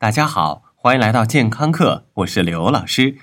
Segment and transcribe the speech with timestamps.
[0.00, 3.16] 大家好，欢迎来到健康课，我是刘老师。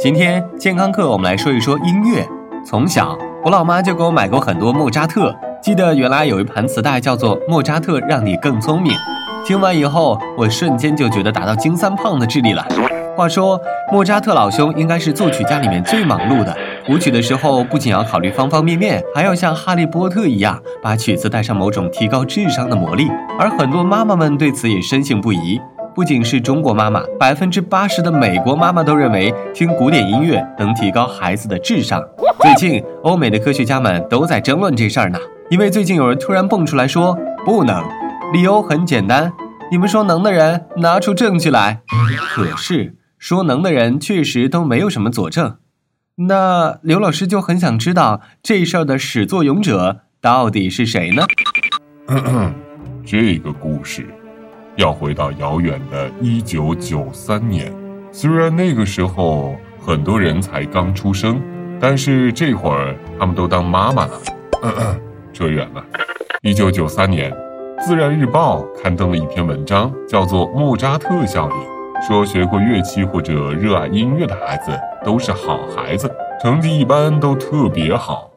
[0.00, 2.28] 今天健康课我们来说一说音乐。
[2.66, 5.32] 从小我老妈就给我买过很多莫扎特，
[5.62, 8.92] 记得原来有一盘磁带叫做《莫扎特让你更聪明》，
[9.46, 12.66] 听完以后我瞬间就觉得达到金三胖的智力了。
[13.16, 13.60] 话说
[13.92, 16.56] 莫扎特老兄应该是作曲家里面最忙碌的。
[16.84, 23.08] 谱曲的时候，不仅要考虑方方面面，还要像哈利波特一样，把曲子带上某种提高智商的魔力。
[23.38, 25.60] 而很多妈妈们对此也深信不疑。
[25.94, 32.02] 不仅是中国妈妈，百分之八十的美国妈妈都认为听古典音乐能提高孩子的智商。
[32.40, 35.18] 最近，欧美的科学家们都在争论这事儿呢。
[35.50, 37.80] 因为最近有人突然蹦出来说不能，
[38.32, 39.32] 理由很简单：
[39.70, 41.80] 你们说能的人拿出证据来。
[42.34, 45.56] 可是说能的人确实都没有什么佐证。
[46.28, 51.22] 那刘老师就很想知道这事儿的始作俑者到底是谁呢？
[53.02, 54.06] 这个故事
[54.76, 57.74] 要回到遥远的一九九三年，
[58.12, 61.40] 虽然那个时候很多人才刚出生，
[61.80, 64.20] 但是这会儿他们都当妈妈了。
[65.32, 65.82] 扯远了。
[66.42, 67.32] 一九九三年，
[67.86, 71.56] 《自然日报》刊登了一篇文章，叫做《莫扎特效应》。
[72.06, 76.10] 说学过乐器或者热爱音乐的孩子都是好孩子，
[76.42, 78.30] 成绩一般都特别好。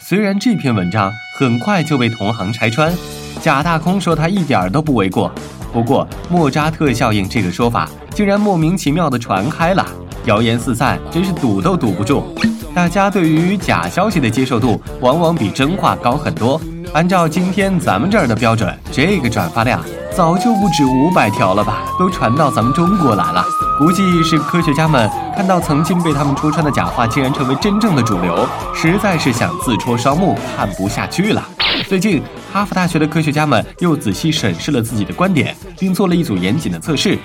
[0.00, 2.92] 虽然这篇文章很快就被同行拆穿，
[3.40, 5.30] 贾大空说他一点都不为过。
[5.72, 9.86] 不过莫扎特效应这个说法竟然莫名其妙的传开了，
[10.24, 12.34] 谣言四散，真是堵都堵不住。
[12.74, 16.60] 大家对于假消息的接受度往往比真话高很多。
[16.92, 19.80] 按照今天咱们这儿的标准，这个转发量。
[20.16, 23.44] 早就不止五百条了吧，都传到咱们中国来了。
[23.78, 31.46] 估计是科学家们看到曾经被他们戳穿的假话竟然成为真正的主流，实在是想自戳双目，看不下去了。
[31.86, 37.18] 最近，哈佛大学的科学家们又仔细审视了自己的观点，并做了一组严谨的测试，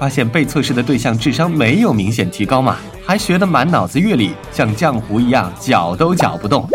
[0.00, 6.66] 发现被测试的对象智商没有明显提高嘛，还学得满脑子乐理，像浆糊一样搅都搅不动。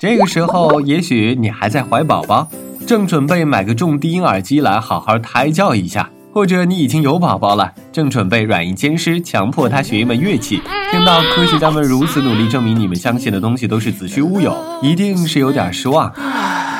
[0.00, 2.48] 这个时候，也许你还在怀宝宝。
[2.86, 10.60] 正准备买个重低音耳机来好好胎教一下，或者你已经有宝宝了，正准备软硬兼施强迫他学一门乐器。
[10.90, 16.12] 听到科学家们如此努力证明你们相信的东西都是子虚乌有，一定是有点失望。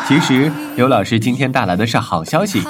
[0.07, 2.63] 其实刘老师今天带来的是好消息。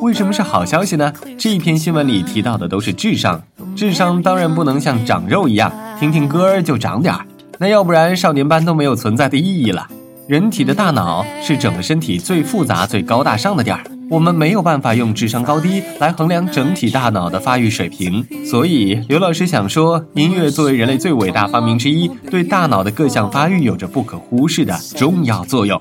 [0.00, 1.12] 为什么是好消息呢？
[1.36, 3.42] 这一篇新闻里提到的都是智商，
[3.74, 7.26] 智商当然不能像长肉一样，听听歌就长点儿，
[7.58, 9.86] 那要不然少年班都没有存在的意义了。
[10.28, 18.26] 人体的大脑是整个身体最复杂、最高大上的点儿，我们没有办法用智商高低来衡量整体大脑的发育水平。
[18.44, 25.80] 所以，刘老师想说，音乐作为人类最伟大发明之一，对大脑的各项发育有着不可忽视的重要作用。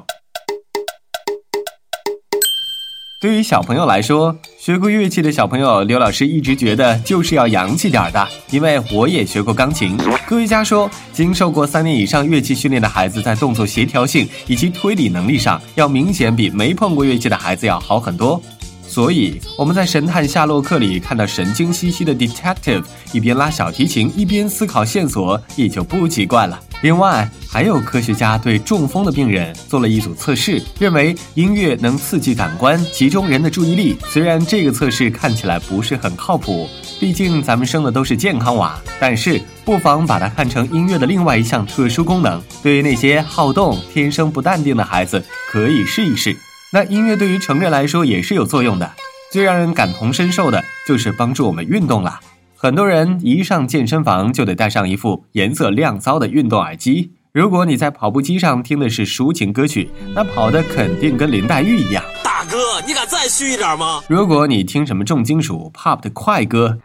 [3.18, 9.96] 对于小朋友来说，学过乐器的小朋友，刘老师一直觉得就是要洋气点儿的，因为我也学过钢琴。
[10.28, 18.42] 科学家说，经受过三年以上乐器训练的孩子，在动作协调性以及推理能力上，要明显比没碰过乐器的孩子要好很多。
[18.86, 22.84] 所以我们在《神探夏洛克》里看到神经兮兮的 detective
[23.14, 26.60] 一边拉小提琴一边思考线索，也就不奇怪了。
[26.82, 33.96] 另外，还有科学家对中风的病人做了一组测试，认为音乐能刺激感官，集中人的注意力。
[34.10, 36.68] 虽然这个测试看起来不是很靠谱，
[37.00, 42.44] 毕竟咱们生的都是健康娃，但是不妨把它看成音乐的另外一项特殊功能。
[42.62, 46.36] 对于那些好动、天生不淡定的孩子，可以试一试。
[46.74, 48.92] 那音乐对于成人来说也是有作用的，
[49.32, 52.20] 最让人感同身受的就是帮助我们运动了。
[52.54, 57.12] 很多人一上健身房就得带上一副颜色亮骚的运动耳机。
[57.36, 62.02] 如果你在跑步机上听的是抒情歌曲，那跑的肯定跟林黛玉一样。
[62.24, 64.02] 大哥，你敢再虚一点吗？
[64.08, 66.78] 如果你听什么重金属 pop 的快歌，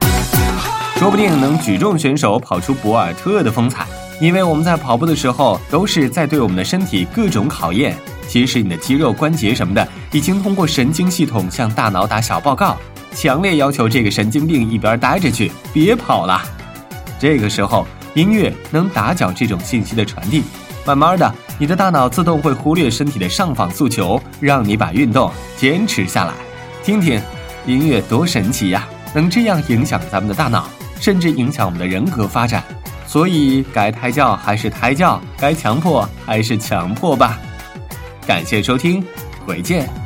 [0.96, 3.86] 说不定能举重选手跑出博尔特的风采。
[4.20, 7.96] 因为我们在跑步的时候都是在对我们的身体各种考验。
[8.26, 12.76] 其实你的肌肉、关节什么的，已经通过神经系统向大脑打小报告，
[13.14, 16.42] 强烈要求这个神经病一边待着去，别跑了。
[17.20, 20.42] 这个时候，音乐能打搅这种信息的传递，
[20.84, 26.32] 慢慢的，你的大脑自动会忽略身体的上访诉求，让你把运动坚持下来。
[26.82, 27.20] 听听，
[27.66, 30.68] 音乐多神奇呀，能这样影响咱们的大脑，
[31.00, 32.64] 甚至影响我们的人格发展。
[33.06, 37.38] 所以，该胎教还是胎教，该强迫还是强迫吧。
[38.26, 39.04] 感谢收听，
[39.44, 39.99] 回见。